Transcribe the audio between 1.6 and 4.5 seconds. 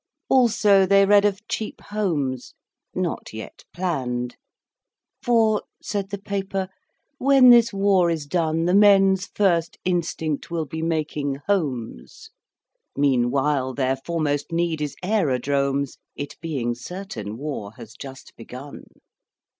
Homes, not yet planned;